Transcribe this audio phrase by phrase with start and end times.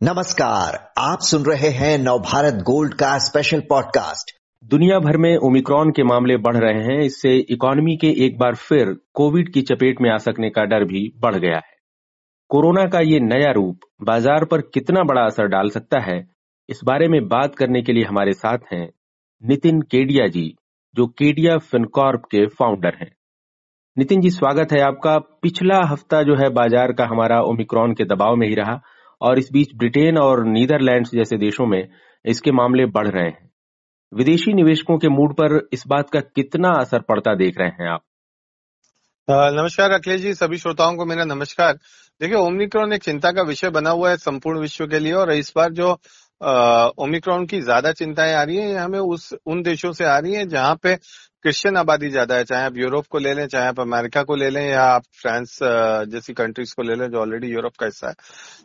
[0.00, 4.30] नमस्कार, आप सुन रहे हैं नवभारत गोल्ड का स्पेशल पॉडकास्ट
[4.64, 8.94] दुनिया भर में ओमिक्रॉन के मामले बढ़ रहे हैं, इससे इकोनॉमी के एक बार फिर
[9.14, 11.76] कोविड की चपेट में आ सकने का डर भी बढ़ गया है।
[12.50, 16.18] कोरोना का ये नया रूप बाज़ार पर कितना बड़ा असर डाल सकता है,
[16.68, 18.88] इस बारे में बात करने के लिए हमारे साथ हैं
[19.42, 20.54] नितिन केडिया जी,
[20.94, 23.10] जो केडिया फिनकॉर्प के फाउंडर हैं।
[23.96, 28.36] नितिन जी, स्वागत है आपका। पिछला हफ़्ता जो है बाज़ार का हमारा ओमिक्रॉन के दबाव
[28.36, 28.80] में ही रहा।
[29.20, 31.88] और इस बीच ब्रिटेन और नीदरलैंड्स जैसे देशों में
[32.24, 33.50] इसके मामले बढ़ रहे हैं।
[34.12, 38.02] विदेशी निवेशकों के मूड पर इस बात का कितना असर पड़ता देख रहे हैं आप?
[39.28, 41.74] नमस्कार अखिलेश जी, सभी श्रोताओं को मेरा नमस्कार।
[42.20, 45.52] देखिए, ओमिक्रॉन एक चिंता का विषय बना हुआ है संपूर्ण विश्व के लिए और इस
[45.56, 45.90] बार जो
[47.04, 50.46] ओमिक्रॉन की ज़्यादा चिंताएँ आ रही है हमें उस, उन देशों से आ रही है
[50.46, 50.94] जहाँ पे
[51.44, 54.48] क्रिश्चियन आबादी ज़्यादा है, चाहे आप यूरोप को ले लें, चाहे आप अमेरिका को ले
[54.50, 55.58] लें, या आप फ्रांस
[56.10, 58.14] जैसी कंट्रीज़ को ले लें, जो ऑलरेडी यूरोप का हिस्सा है।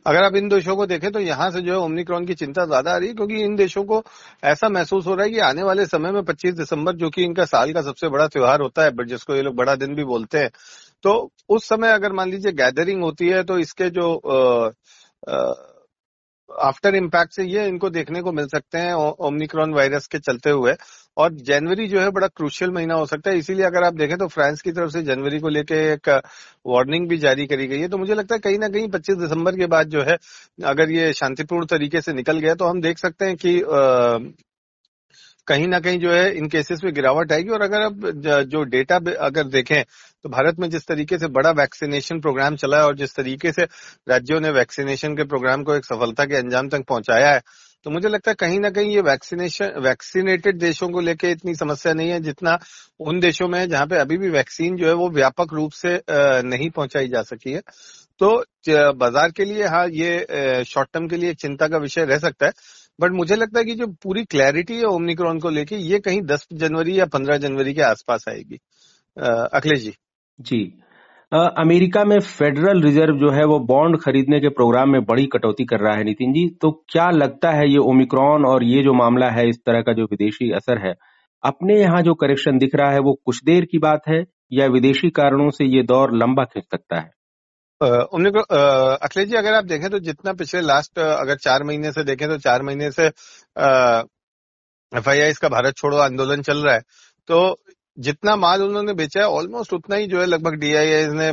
[0.06, 2.94] अगर आप इन देशों को देखें तो यहाँ से जो है ओमनिक्रॉन की चिंता ज़्यादा
[2.94, 4.03] आ रही है, क्योंकि इन देशों को
[4.46, 7.46] ऐसा महसूस हो रहा है कि आने वाले समय में 25 दिसंबर, जो कि इनका
[7.46, 10.40] साल का सबसे बड़ा त्योहार होता है बट जिसको ये लोग बड़ा दिन भी बोलते
[10.40, 10.50] हैं
[11.03, 11.14] तो
[11.50, 14.12] उस समय अगर मान लीजिए गैदरिंग होती है तो इसके जो
[16.50, 20.73] आफ्टर इम्पैक्ट से ये इनको देखने को मिल सकते हैं ओमनिक्रॉन वायरस के चलते हुए।
[21.18, 24.28] और जनवरी जो है बड़ा क्रूशियल महीना हो सकता है। इसीलिए अगर आप देखें तो
[24.28, 26.10] फ्रांस की तरफ़ से जनवरी को लेके एक
[26.68, 29.56] वार्निंग भी जारी करी गई है। तो मुझे लगता है कहीं ना कहीं 25 दिसंबर
[29.58, 30.18] के बाद जो है,
[30.66, 33.60] अगर ये शांतिपूर्ण तरीके से निकल गया तो हम देख सकते हैं कि
[35.48, 38.10] कहीं ना कहीं जो है इन केसेस में गिरावट आएगी। और अगर अब
[38.52, 42.86] जो डेटा अगर देखें तो भारत में जिस तरीके से बड़ा वैक्सीनेशन प्रोग्राम चला है
[42.86, 43.64] और जिस तरीके से
[44.10, 47.42] राज्यों ने वैक्सीनेशन के प्रोग्राम को एक सफलता के अंजाम तक पहुँचाया है
[47.86, 51.94] तो मुझे लगता है कहीं ना कहीं ये वैक्सीनेशन वैक्सीनेटेड देशों को लेकर इतनी समस्या
[51.94, 52.58] नहीं है जितना
[53.00, 56.02] उन देशों में है जहाँ पे अभी भी वैक्सीन जो है वो व्यापक रूप से
[56.44, 57.61] नहीं पहुंचाई जा सकी है।
[58.19, 58.30] तो
[58.94, 62.52] बाज़ार के लिए हाँ ये शॉर्ट टर्म के लिए चिंता का विषय रह सकता है।
[63.00, 66.47] बट मुझे लगता है कि जो पूरी क्लैरिटी है ओमनिक्रॉन को लेके, ये कहीं 10
[66.53, 68.59] जनवरी या 15 जनवरी के आसपास आएगी।
[69.53, 69.94] अखिलेश जी।
[70.40, 70.81] जी।
[71.31, 75.80] अमेरिका में फेडरल रिज़र्व जो है, वो बॉन्ड खरीदने के प्रोग्राम में बड़ी कटौती कर
[75.80, 79.47] रहा है, नितिन जी। तो क्या लगता है ये ओमिक्रॉन और ये जो मामला है,
[79.50, 80.94] इस तरह का जो विदेशी असर है,
[81.44, 85.09] अपने यहाँ जो करेक्शन दिख रहा है, वो कुछ देर की बात है या विदेशी
[85.12, 87.09] कारणों से ये दौर लंबा खिंच सकता है?
[87.81, 92.38] अखिलेश जी, अगर आप देखें तो जितना पिछले लास्ट अगर चार महीने से देखें तो
[92.40, 93.06] चार महीने से
[94.92, 96.81] एफ़ आई का भारत छोड़ो, आंदोलन चल रहा है।
[97.30, 97.57] तो
[97.97, 101.29] जितना माल उन्होंने बेचा है ऑलमोस्ट उतना ही जो है लगभग डीआईआई ने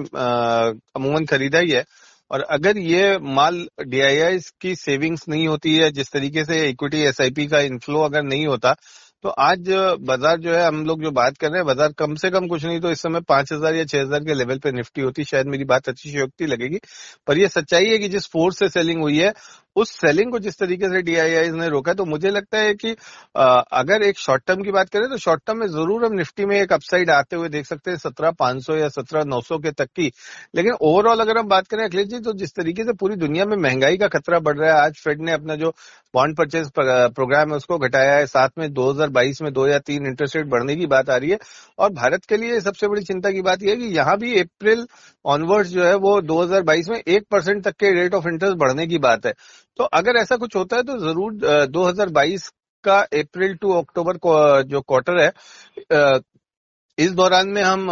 [0.97, 1.85] अमूमन खरीदा ही है।
[2.31, 7.47] और अगर ये माल डीआईआई की सेविंग्स नहीं होती है, जिस तरीके से इक्विटी एसआईपी
[7.47, 8.75] का इनफ्लो अगर नहीं होता
[9.25, 9.69] तो आज
[10.01, 12.65] बाज़ार जो है, हम लोग जो बात कर रहे हैं, बाज़ार कम से कम कुछ
[12.65, 15.47] नहीं तो इस समय पाँच हज़ार या छह हज़ार के लेवल पे निफ्टी होती, शायद
[15.47, 16.79] मेरी बात अच्छी शक्ति लगेगी।
[17.27, 19.33] पर यह सच्चाई है कि जिस फोर्स से सेलिंग हुई है
[19.77, 22.91] उस सेलिंग को जिस तरीके से डीआईआई ने रोका तो मुझे लगता है कि
[23.37, 26.57] अगर एक शॉर्ट टर्म की बात करें तो शॉर्ट टर्म में ज़रूर हम निफ्टी में
[26.57, 29.71] एक अपसाइड आते हुए देख सकते हैं, सत्रह पाँच सौ या सत्रह नौ सौ के
[29.73, 30.11] तक की।
[30.55, 33.57] लेकिन ओवरऑल अगर हम बात करें, अखिलेश जी तो जिस तरीके से पूरी दुनिया में
[33.59, 35.73] महँगाई का खतरा बढ़ रहा है, आज फेड ने अपना जो
[36.15, 40.37] बॉन्ड परचेज प्रोग्राम है, उसको घटाया है, साथ में 2022 में दो या तीन इंटरेस्ट
[40.37, 41.39] रेट बढ़ने की बात आ रही है।
[41.79, 44.87] और भारत के लिए सबसे बड़ी चिंता की बात यह है कि यहाँ भी अप्रैल
[45.25, 48.99] ऑनवर्ड्स जो है, वो 2022 में एक परसेंट तक के रेट ऑफ़ इंटरेस्ट बढ़ने की
[49.01, 49.33] बात है।
[49.79, 51.33] तो अगर ऐसा कुछ होता है तो ज़रूर
[51.69, 52.49] 2022
[52.85, 54.17] का अप्रैल टू अक्टूबर
[54.65, 56.21] जो क्वार्टर है
[56.99, 57.87] इस दौरान में हम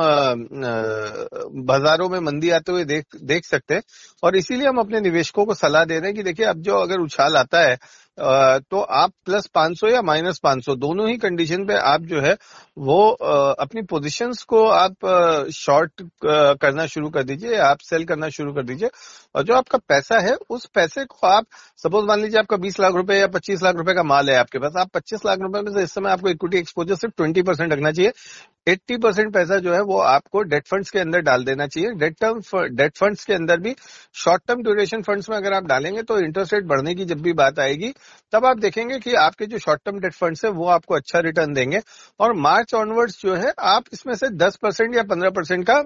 [1.67, 3.83] बाजारों में मंदी आते हुए देख देख सकते हैं।
[4.23, 7.01] और इसीलिए हम अपने निवेशकों को सलाह दे रहे हैं कि देखिए, अब जो अगर
[7.01, 7.77] उछाल आता है
[8.21, 12.33] तो आप प्लस 500 या माइनस 500 दोनों ही कंडीशन पे आप जो है,
[12.79, 15.07] वो अपनी पोजीशंस को आप
[15.55, 18.91] शॉर्ट करना शुरू कर दीजिए, आप सेल करना शुरू कर दीजिए।
[19.35, 21.47] और जो आपका पैसा है, उस पैसे को आप
[21.83, 24.59] सपोज़ मान लीजिए आपका 20 लाख रुपए या 25 लाख रुपए का माल है आपके
[24.59, 27.73] पास, आप 25 लाख रुपए में से इस समय आपको इक्विटी एक्सपोजर सिर्फ़ 20 परसेंट
[27.73, 28.13] रखना चाहिए।
[28.67, 32.17] 80 परसेंट पैसा जो है वो आपको डेट फंड्स के अंदर डाल देना चाहिए। डेट
[32.21, 32.41] टर्म
[32.77, 33.75] डेट फंड्स के अंदर भी
[34.15, 37.33] शॉर्ट टर्म ड्यूरेशन फंड्स में अगर आप डालेंगे तो इंटरेस्ट रेट बढ़ने की जब भी
[37.33, 37.93] बात आएगी,
[38.33, 41.55] तब आप देखेंगे कि आपके जो शॉर्ट टर्म डेट फंड्स है वो आपको अच्छा रिटर्न
[41.55, 41.81] देंगे।
[42.21, 45.83] और मार्च ऑनवर्ड्स जो है, आप इसमें से 10 परसेंट या 15 परसेंट का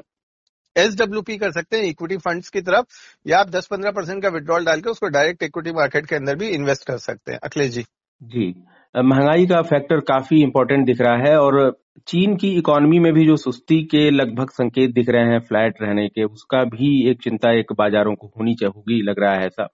[0.76, 2.87] एस कर सकते हैं इक्विटी फंड्स की तरफ़,
[3.26, 6.49] या आप 10-15 परसेंट का विड्रॉल डाल के उसको डायरेक्ट इक्विटी मार्केट के अंदर भी
[6.50, 7.84] इन्वेस्ट कर सकते हैं। अखिलेश जी।
[8.25, 8.55] जी।
[8.94, 11.76] महँगाई का फैक्टर काफ़ी इंपॉर्टेंट दिख रहा है और
[12.09, 16.09] चीन की इकोनॉमी में भी जो सुस्ती के लगभग संकेत दिख रहे हैं फ्लैट रहने
[16.09, 19.69] के, उसका भी एक चिंता एक बाजारों को होनी चाहिए लग रहा है ऐसा।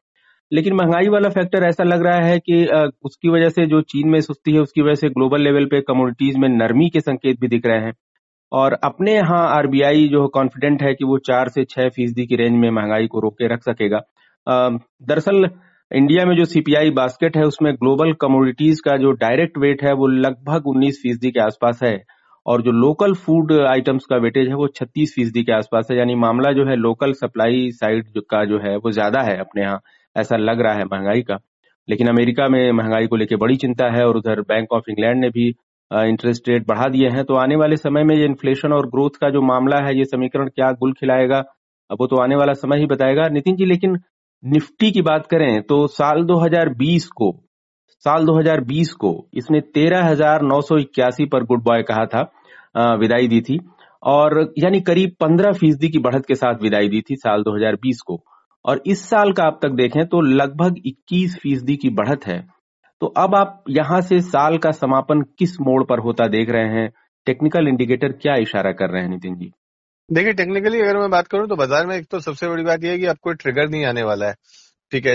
[0.53, 2.65] लेकिन महँगाई वाला फैक्टर ऐसा लग रहा है कि
[3.05, 6.37] उसकी वजह से जो चीन में सुस्ती है, उसकी वजह से ग्लोबल लेवल पे कमोडिटीज
[6.37, 7.93] में नरमी के संकेत भी दिख रहे हैं।
[8.53, 12.57] और अपने यहाँ आरबीआई जो कॉन्फिडेंट है कि वो चार से छह फ़ीसदी की रेंज
[12.57, 14.01] में महँगाई को रोके रख सकेगा।
[15.03, 15.49] दरअसल
[15.91, 20.07] इंडिया में जो सीपीआई बास्केट है, उसमें ग्लोबल कमोडिटीज का जो डायरेक्ट वेट है, वो
[20.07, 22.05] लगभग 19 फ़ीसदी के आसपास है।
[22.47, 26.15] और जो लोकल फ़ूड आइटम्स का वेटेज है, वो 36 फ़ीसदी के आसपास है। यानी
[26.15, 29.81] मामला जो है लोकल सप्लाई साइड का जो है, वो ज़्यादा है अपने यहाँ।
[30.17, 31.39] ऐसा लग रहा है महँगाई का।
[31.89, 35.29] लेकिन अमेरिका में महँगाई को लेकर बड़ी चिंता है और उधर बैंक ऑफ़ इंग्लैंड ने
[35.31, 35.49] भी
[35.91, 39.31] इंटरेस्ट रेट बढ़ा दिए हैं। तो आने वाले समय में ये इन्फ्लेशन और ग्रोथ का
[39.31, 41.43] जो मामला है, ये समीकरण क्या गुल खिलाएगा,
[41.91, 43.99] अब वो तो आने वाला समय ही बताएगा। नितिन जी, लेकिन
[44.45, 47.33] निफ्टी की बात करें तो साल 2020 को,
[48.05, 50.15] साल 2020 को इसने तेरह
[51.33, 52.23] पर गुड बॉय कहा था
[52.97, 53.59] विदाई दी थी
[54.03, 58.23] और यानी करीब पंद्रह फ़ीसदी की बढ़त के साथ विदाई दी थी साल 2020 को।
[58.65, 62.41] और इस साल का आप तक देखें तो लगभग 21 फ़ीसदी की बढ़त है।
[63.03, 66.91] तो अब आप यहाँ से साल का समापन किस मोड़ पर होता देख रहे हैं?
[67.27, 69.53] टेक्निकल इंडिकेटर क्या इशारा कर रहे हैं नितिन जी?
[70.11, 72.91] देखिए टेक्निकली अगर मैं बात करूँ तो बाज़ार में एक तो सबसे बड़ी बात यह
[72.91, 74.35] है कि आपको ट्रिगर नहीं आने वाला है।
[74.93, 75.13] ठीक है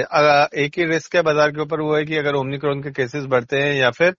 [0.63, 3.57] एक ही रिस्क है बाज़ार के ऊपर, वो है कि अगर ओमनिक्रॉन के केसेस बढ़ते
[3.62, 4.09] हैं या फिर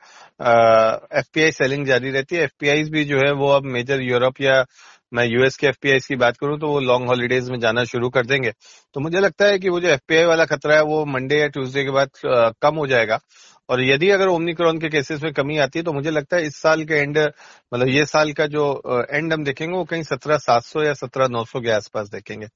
[1.19, 4.65] एफपीआई सेलिंग जारी रहती है। एफपीआई भी जो है वो अब मेजर यूरोप या
[5.15, 8.27] मैं यूएस के एफपीआई की बात करूँ तो वो लॉन्ग हॉलीडेज में जाना शुरू कर
[8.27, 8.53] देंगे।
[8.95, 11.85] तो मुझे लगता है कि वो जो एफपीआई वाला खतरा है वो मंडे या ट्यूसडे
[11.85, 12.11] के बाद
[12.63, 13.19] कम हो जाएगा।
[13.69, 16.57] और यदि अगर ओमनिक्रॉन के केसेस में कमी आती है तो मुझे लगता है इस
[16.57, 18.67] साल के एंड मतलब ये साल का जो
[19.11, 22.47] एंड हम देखेंगे, वो कहीं सत्रह सात सौ या सत्रह नौ सौ के आसपास देखेंगे।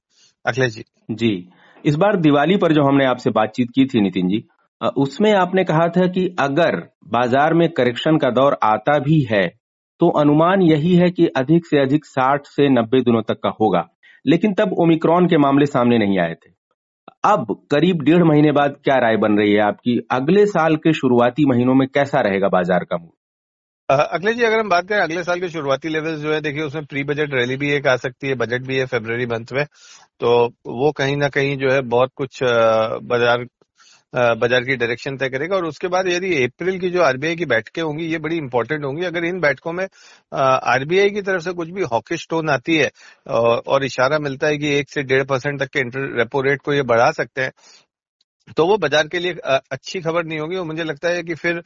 [0.45, 1.49] अखिलेश जी। जी।
[1.85, 4.43] इस बार दिवाली पर जो हमने आपसे बातचीत की थी, नितिन जी
[4.97, 6.75] उसमें आपने कहा था कि अगर
[7.07, 9.47] बाज़ार में करेक्शन का दौर आता भी है
[10.01, 13.87] तो अनुमान यही है कि अधिक से अधिक 60 से 90 दिनों तक का होगा।
[14.25, 16.49] लेकिन तब ओमिक्रॉन के मामले सामने नहीं आए थे।
[17.25, 19.97] अब करीब डेढ़ महीने बाद क्या राय बन रही है आपकी?
[20.11, 23.11] अगले साल के शुरुआती महीनों में कैसा रहेगा बाज़ार का मूड?
[23.89, 26.85] अगले जी, अगर हम बात करें, अगले साल के शुरुआती लेवल जो है, देखिए, उसमें
[26.85, 29.65] प्री बजट रैली भी एक आ सकती है बजट भी है फेब्रवरी मंथ में।
[30.19, 33.45] तो वो कहीं ना कहीं जो है, बहुत कुछ बाज़ार
[34.13, 37.81] बाज़ार की डायरेक्शन तय करेगा और उसके बाद यदि अप्रैल की जो आरबीआई की बैठकें
[37.81, 39.87] होंगी, ये बड़ी इंपॉर्टेंट होंगी। अगर इन बैठकों में
[40.33, 42.89] आरबीआई की तरफ़ से कुछ भी हॉकिश टोन आती है
[43.29, 46.83] और इशारा मिलता है कि एक से डेढ़ परसेंट तक के रेपो रेट को ये
[46.85, 47.51] बढ़ा सकते हैं
[48.57, 51.61] तो वो बाज़ार के लिए अच्छी खबर नहीं होगी। और मुझे लगता है कि फिर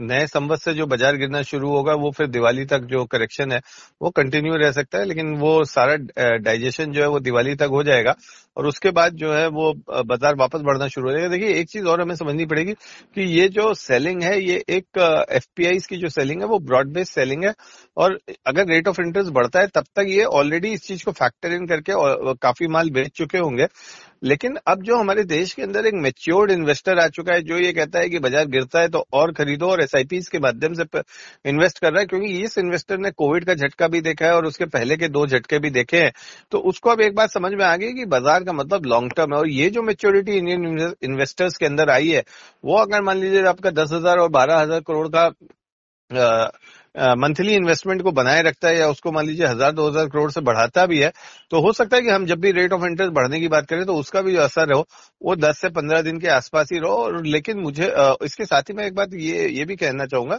[0.00, 3.60] नए संबत से जो बाज़ार गिरना शुरू होगा, वो फिर दिवाली तक जो करेक्शन है,
[4.02, 5.96] वो कंटिन्यू रह सकता है, लेकिन वो सारा
[6.38, 8.14] डाइजेशन जो है वो दिवाली तक हो जाएगा।
[8.56, 11.86] और उसके बाद जो है वो बाज़ार वापस बढ़ना शुरू हो जाएगा। देखिए, एक चीज़
[11.86, 14.98] और हमें समझनी पड़ेगी कि ये जो सेलिंग है, ये एक
[15.32, 17.52] एफ़ की जो सेलिंग है, वो ब्रॉड बेस्ड सेलिंग है।
[17.96, 21.52] और अगर रेट ऑफ़ इंटरेस्ट बढ़ता है, तब तक ये ऑलरेडी इस चीज़ को फैक्टर
[21.52, 21.92] इन करके
[22.36, 23.66] काफ़ी माल बेच चुके होंगे।
[24.22, 27.72] लेकिन अब जो हमारे देश के अंदर एक मेच्योर्ड इन्वेस्टर आ चुका है, जो ये
[27.72, 30.84] कहता है कि बाज़ार गिरता है तो और खरीदो और एस के माध्यम से
[31.44, 34.46] इन्वेस्ट कर रहा है, क्योंकि इस इन्वेस्टर ने कोविड का झटका भी देखा है और
[34.46, 36.12] उसके पहले के दो झटके भी देखे हैं।
[36.52, 39.32] तो उसको अब एक बात समझ में आ गई कि बाज़ार का मतलब लॉन्ग टर्म
[39.34, 42.24] है। और ये जो मेच्योरिटी इंडियन इन्वेस्टर्स के अंदर आई है,
[42.64, 45.26] वो अगर मान लीजिए आपका दस हज़ार और बारह हज़ार करोड़ का
[46.94, 50.40] मंथली इन्वेस्टमेंट को बनाए रखता है या उसको मान लीजिए हज़ार, दो हज़ार करोड़ से
[50.42, 51.12] बढ़ाता भी है
[51.50, 53.84] तो हो सकता है कि हम जब भी रेट ऑफ़ इंटरेस्ट बढ़ने की बात करें
[53.86, 54.84] तो उसका भी जो असर हो,
[55.22, 57.92] वो दस से पंद्रह दिन के आसपास ही रहो। और लेकिन मुझे
[58.24, 60.38] इसके साथ ही मैं एक बात ये ये भी कहना चाहूँगा,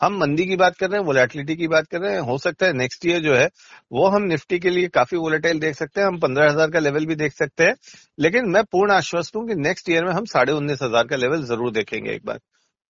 [0.00, 2.66] हम मंदी की बात कर रहे हैं वोलेटिलिटी की बात कर रहे हैं, हो सकता
[2.66, 3.48] है नेक्स्ट ईयर जो है,
[3.92, 7.06] वो हम निफ्टी के लिए काफ़ी वोलेटाइल देख सकते हैं, हम पंद्रह हज़ार का लेवल
[7.06, 7.74] भी देख सकते हैं,
[8.18, 11.44] लेकिन मैं पूर्ण आश्वस्त हूँ कि नेक्स्ट ईयर में हम साढ़े उन्नीस हज़ार का लेवल
[11.46, 12.38] ज़रूर देखेंगे एक बार।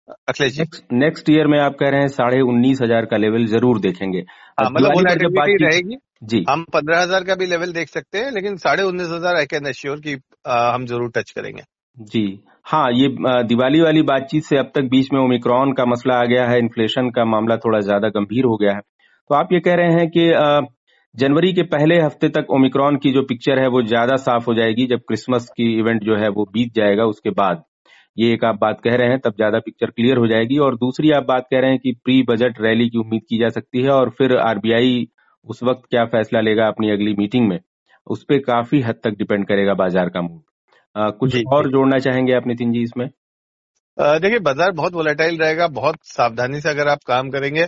[0.09, 3.81] अखिलेश जी। नेक्स्ट ईयर में आप कह रहे हैं साढ़े उन्नीस हज़ार का लेवल ज़रूर
[3.81, 8.57] देखेंगे। हाँ, मतलब रहेगी। जी। हम पंद्रह हज़ार का भी लेवल देख सकते हैं लेकिन
[8.59, 10.17] साढ़े उन्नीस हज़ार आई कैन एश्योर की
[10.47, 11.63] हम ज़रूर टच करेंगे।
[11.97, 12.25] जी।
[12.67, 13.09] हाँ ये
[13.45, 17.11] दिवाली वाली बातचीत से अब तक बीच में ओमिक्रॉन का मसला आ गया है इन्फ्लेशन
[17.11, 20.31] का मामला थोड़ा ज़्यादा गंभीर हो गया है। तो आप ये कह रहे हैं कि
[21.15, 24.87] जनवरी के पहले हफ़्ते तक ओमिक्रॉन की जो पिक्चर है वो ज़्यादा साफ़ हो जाएगी
[24.87, 27.63] जब क्रिसमस की इवेंट जो है वो बीत जाएगा उसके बाद।
[28.17, 31.11] ये एक आप बात कह रहे हैं तब ज़्यादा पिक्चर क्लियर हो जाएगी। और दूसरी
[31.13, 33.91] आप बात कह रहे हैं कि प्री बजट रैली की उम्मीद की जा सकती है
[33.91, 35.07] और फिर आरबीआई
[35.47, 37.59] उस वक्त क्या फैसला लेगा अपनी अगली मीटिंग में
[38.07, 42.33] उस पर काफ़ी हद तक डिपेंड करेगा बाज़ार का मूड कुछ जी, और जोड़ना चाहेंगे
[42.33, 43.09] आप नितिन जी इसमें?
[43.99, 47.67] देखिए बाज़ार बहुत वोलेटाइल रहेगा बहुत सावधानी से अगर आप काम करेंगे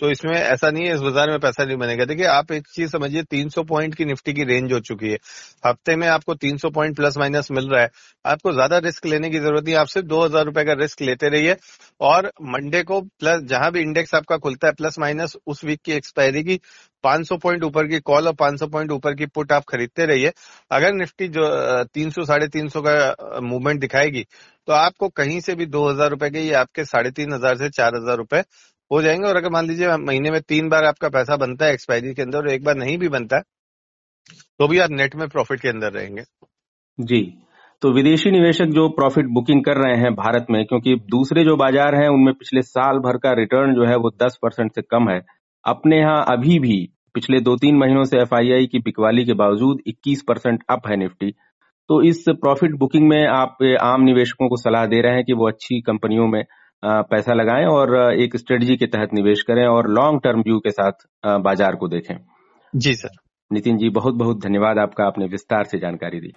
[0.00, 2.90] तो इसमें ऐसा नहीं है, इस बाज़ार में पैसा नहीं बनेगा। देखिए, आप एक चीज़
[2.90, 5.18] समझिए 300 पॉइंट की निफ्टी की रेंज हो चुकी है।
[5.66, 7.90] हफ़्ते में आपको 300 पॉइंट प्लस माइनस मिल रहा है।
[8.24, 11.28] आपको ज़्यादा रिस्क लेने की ज़रूरत नहीं, आप सिर्फ़ दो हज़ार रुपए का रिस्क लेते
[11.28, 11.56] रहिए।
[12.02, 15.92] और मंडे को प्लस, जहाँ भी इंडेक्स आपका खुलता है, प्लस माइनस उस वीक की
[15.92, 16.60] एक्सपायरी की
[17.04, 20.32] 500 पॉइंट ऊपर की कॉल और 500 पॉइंट ऊपर की पुट आप खरीदते रहिए।
[20.70, 24.26] अगर निफ्टी जो, तीन सौ, साढ़े तीन सौ का मूवमेंट दिखाएगी
[24.68, 27.68] तो आपको कहीं से भी दो हज़ार रुपए के, ये आपके साढ़े तीन हज़ार से
[27.70, 28.42] चार हज़ार रुपए
[28.94, 32.14] हो जाएँगे। और अगर मान लीजिए महीने में तीन बार आपका पैसा बनता है एक्सपायरी
[32.14, 33.40] के अंदर और एक बार नहीं भी बनता
[34.60, 36.22] तो भी आप नेट में प्रॉफिट के अंदर रहेंगे।
[36.98, 37.20] जी।
[37.82, 41.94] तो विदेशी निवेशक जो प्रॉफिट बुकिंग कर रहे हैं भारत में, क्योंकि दूसरे जो बाज़ार
[41.94, 45.20] हैं, उनमें पिछले साल भर का रिटर्न जो है वो 10 परसेंट से कम है।
[45.64, 46.76] अपने यहाँ अभी भी
[47.14, 51.30] पिछले दो तीन महीनों से एफआईआई की बिकवाली के बावजूद 21 परसेंट अप है निफ्टी।
[51.90, 55.48] तो इस प्रॉफिट बुकिंग में आप आम निवेशकों को सलाह दे रहे हैं कि वो
[55.48, 56.42] अच्छी कंपनियों में
[56.84, 61.06] पैसा लगाएँ और एक स्ट्रेटजी के तहत निवेश करें और लॉन्ग टर्म व्यू के साथ
[61.40, 62.16] बाज़ार को देखें।
[62.72, 63.16] जी सर।
[63.50, 66.32] नितिन जी बहुत बहुत धन्यवाद आपका आपने विस्तार से जानकारी दी।